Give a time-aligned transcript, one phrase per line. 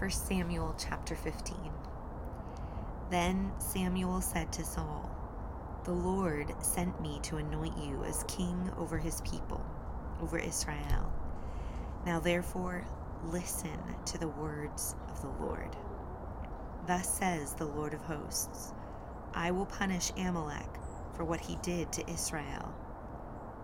[0.00, 1.54] 1 Samuel chapter 15.
[3.10, 5.10] Then Samuel said to Saul,
[5.84, 9.62] The Lord sent me to anoint you as king over his people,
[10.22, 11.12] over Israel.
[12.06, 12.86] Now therefore,
[13.26, 15.76] listen to the words of the Lord.
[16.86, 18.72] Thus says the Lord of hosts
[19.34, 20.78] I will punish Amalek
[21.14, 22.74] for what he did to Israel,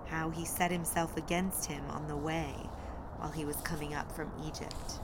[0.05, 2.53] how he set himself against him on the way
[3.17, 5.01] while he was coming up from Egypt.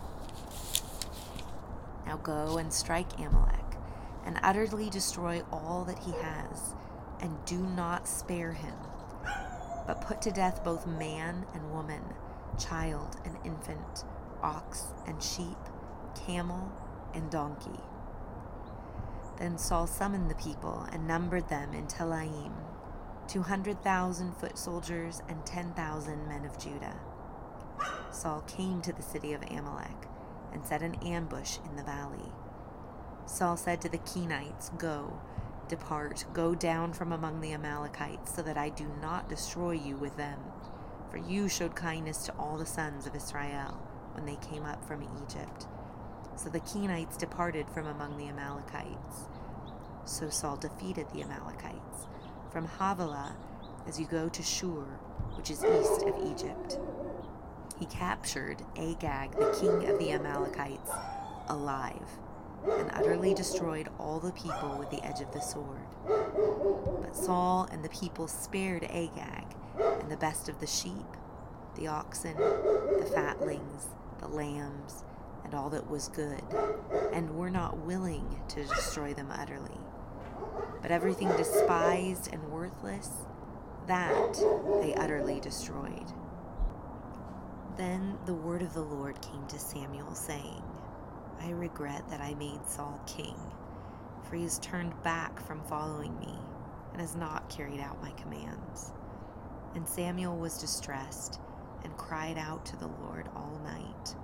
[2.07, 3.59] Now go and strike Amalek
[4.25, 6.75] and utterly destroy all that he has,
[7.21, 8.75] and do not spare him,
[9.87, 12.03] but put to death both man and woman,
[12.59, 14.05] child and infant,
[14.43, 15.59] ox and sheep,
[16.27, 16.73] camel
[17.15, 17.81] and donkey.
[19.39, 22.53] Then Saul summoned the people and numbered them in Telaim,
[23.27, 26.97] two hundred thousand foot soldiers and ten thousand men of Judah.
[28.11, 30.07] Saul came to the city of Amalek
[30.53, 32.33] and set an ambush in the valley.
[33.27, 35.21] Saul said to the Kenites, Go,
[35.69, 40.17] depart, go down from among the Amalekites, so that I do not destroy you with
[40.17, 40.39] them.
[41.11, 43.81] For you showed kindness to all the sons of Israel
[44.13, 45.67] when they came up from Egypt.
[46.37, 49.29] So the Kenites departed from among the Amalekites.
[50.05, 52.07] So Saul defeated the Amalekites
[52.51, 53.37] from Havilah
[53.87, 54.85] as you go to Shur,
[55.37, 56.79] which is east of Egypt.
[57.79, 60.91] He captured Agag, the king of the Amalekites,
[61.49, 62.09] alive
[62.65, 65.81] and utterly destroyed all the people with the edge of the sword.
[66.07, 69.47] But Saul and the people spared Agag
[70.01, 70.93] and the best of the sheep,
[71.77, 73.87] the oxen, the fatlings,
[74.21, 75.05] the lambs,
[75.45, 76.43] and all that was good,
[77.13, 79.79] and were not willing to destroy them utterly.
[80.81, 83.11] But everything despised and worthless,
[83.87, 84.35] that
[84.81, 86.13] they utterly destroyed.
[87.77, 90.63] Then the word of the Lord came to Samuel, saying,
[91.41, 93.35] I regret that I made Saul king,
[94.23, 96.35] for he has turned back from following me
[96.93, 98.93] and has not carried out my commands.
[99.75, 101.41] And Samuel was distressed
[101.83, 104.15] and cried out to the Lord all night.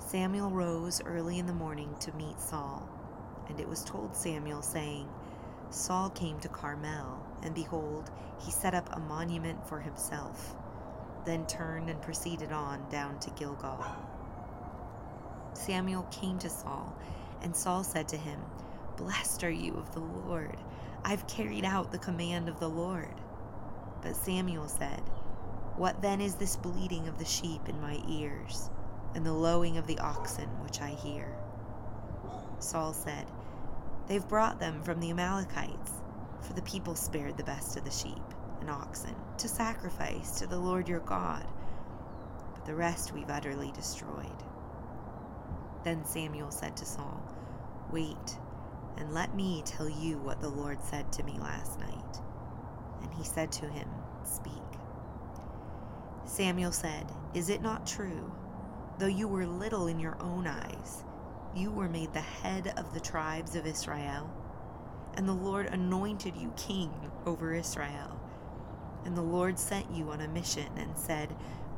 [0.00, 2.88] Samuel rose early in the morning to meet Saul,
[3.48, 5.08] and it was told Samuel, saying,
[5.70, 8.10] Saul came to Carmel, and behold,
[8.44, 10.56] he set up a monument for himself,
[11.26, 13.84] then turned and proceeded on down to Gilgal.
[15.52, 16.96] Samuel came to Saul,
[17.42, 18.40] and Saul said to him,
[18.96, 20.56] Blessed are you of the Lord.
[21.04, 23.14] I've carried out the command of the Lord.
[24.02, 25.00] But Samuel said,
[25.76, 28.70] What then is this bleating of the sheep in my ears,
[29.14, 31.28] and the lowing of the oxen which I hear?
[32.60, 33.26] Saul said,
[34.06, 35.92] They've brought them from the Amalekites,
[36.42, 38.35] for the people spared the best of the sheep
[38.66, 41.46] and oxen to sacrifice to the Lord your God,
[42.52, 44.42] but the rest we've utterly destroyed.
[45.84, 47.22] Then Samuel said to Saul,
[47.92, 48.38] Wait,
[48.96, 52.20] and let me tell you what the Lord said to me last night.
[53.02, 53.88] And he said to him,
[54.24, 54.52] Speak.
[56.24, 58.32] Samuel said, Is it not true?
[58.98, 61.04] Though you were little in your own eyes,
[61.54, 64.28] you were made the head of the tribes of Israel.
[65.14, 66.90] And the Lord anointed you king
[67.26, 68.20] over Israel.
[69.06, 71.34] And the Lord sent you on a mission and said,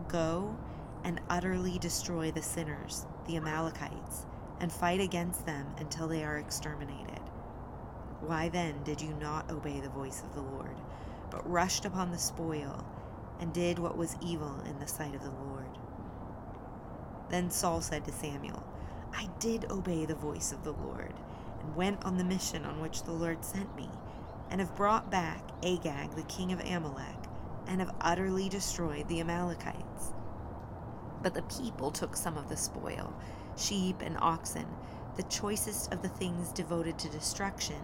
[0.08, 0.56] Go
[1.04, 4.24] and utterly destroy the sinners, the Amalekites,
[4.60, 7.20] and fight against them until they are exterminated.
[8.20, 10.74] Why then did you not obey the voice of the Lord,
[11.30, 12.82] but rushed upon the spoil,
[13.38, 15.78] and did what was evil in the sight of the Lord?
[17.28, 18.64] Then Saul said to Samuel,
[19.14, 21.12] I did obey the voice of the Lord,
[21.60, 23.90] and went on the mission on which the Lord sent me,
[24.50, 27.17] and have brought back Agag the king of Amalek,
[27.68, 30.12] and have utterly destroyed the Amalekites.
[31.22, 33.14] But the people took some of the spoil
[33.56, 34.66] sheep and oxen,
[35.16, 37.80] the choicest of the things devoted to destruction,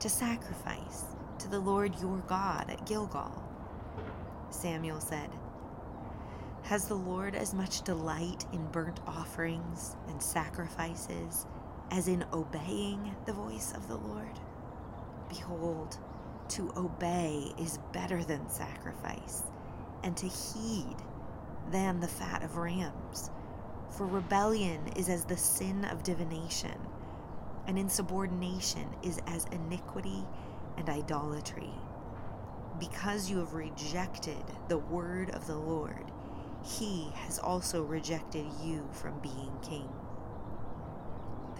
[0.00, 1.04] to sacrifice
[1.38, 3.42] to the Lord your God at Gilgal.
[4.50, 5.30] Samuel said,
[6.62, 11.46] Has the Lord as much delight in burnt offerings and sacrifices
[11.90, 14.40] as in obeying the voice of the Lord?
[15.28, 15.98] Behold,
[16.52, 19.44] to obey is better than sacrifice,
[20.02, 20.96] and to heed
[21.70, 23.30] than the fat of rams.
[23.96, 26.78] For rebellion is as the sin of divination,
[27.66, 30.24] and insubordination is as iniquity
[30.76, 31.70] and idolatry.
[32.78, 36.10] Because you have rejected the word of the Lord,
[36.62, 39.88] he has also rejected you from being king.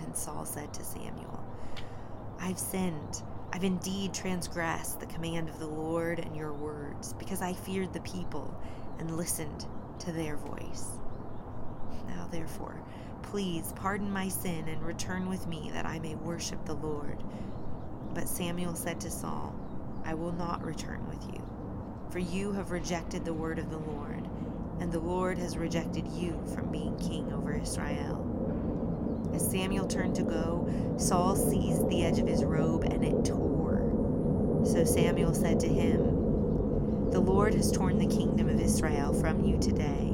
[0.00, 1.42] Then Saul said to Samuel,
[2.42, 3.22] I've sinned.
[3.52, 8.00] I've indeed transgressed the command of the Lord and your words, because I feared the
[8.00, 8.54] people
[8.98, 9.66] and listened
[10.00, 10.86] to their voice.
[12.08, 12.82] Now, therefore,
[13.22, 17.22] Please pardon my sin and return with me that I may worship the Lord.
[18.12, 19.54] But Samuel said to Saul,
[20.04, 21.42] I will not return with you,
[22.10, 24.28] for you have rejected the word of the Lord,
[24.80, 28.18] and the Lord has rejected you from being king over Israel.
[29.34, 34.62] As Samuel turned to go, Saul seized the edge of his robe and it tore.
[34.64, 39.58] So Samuel said to him, The Lord has torn the kingdom of Israel from you
[39.58, 40.08] today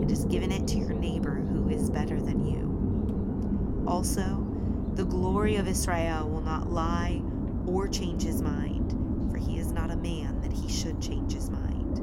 [0.00, 3.84] and has given it to your neighbor who is better than you.
[3.86, 4.46] Also,
[4.94, 7.20] the glory of Israel will not lie
[7.66, 8.92] or change his mind,
[9.30, 12.00] for he is not a man that he should change his mind.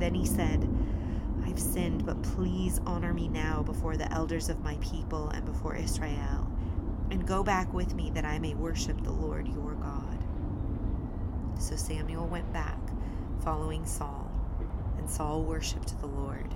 [0.00, 0.68] Then he said,
[1.52, 5.76] I've sinned, but please honor me now before the elders of my people and before
[5.76, 6.50] Israel,
[7.10, 10.18] and go back with me that I may worship the Lord your God.
[11.58, 12.78] So Samuel went back,
[13.44, 14.30] following Saul,
[14.96, 16.54] and Saul worshiped the Lord.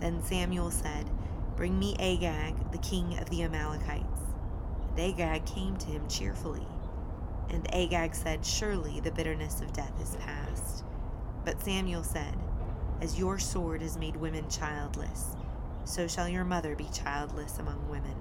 [0.00, 1.08] Then Samuel said,
[1.54, 4.22] Bring me Agag, the king of the Amalekites.
[4.90, 6.66] And Agag came to him cheerfully.
[7.48, 10.82] And Agag said, Surely the bitterness of death is past.
[11.44, 12.34] But Samuel said,
[13.00, 15.36] as your sword has made women childless,
[15.84, 18.14] so shall your mother be childless among women.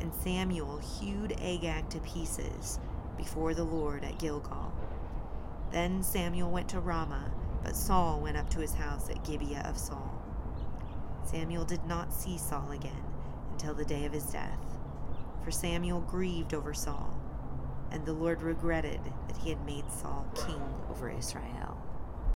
[0.00, 2.78] And Samuel hewed Agag to pieces
[3.16, 4.72] before the Lord at Gilgal.
[5.72, 7.32] Then Samuel went to Ramah,
[7.62, 10.22] but Saul went up to his house at Gibeah of Saul.
[11.24, 13.04] Samuel did not see Saul again
[13.52, 14.60] until the day of his death,
[15.42, 17.18] for Samuel grieved over Saul,
[17.90, 21.82] and the Lord regretted that he had made Saul king over Israel.